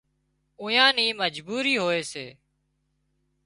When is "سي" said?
2.11-2.27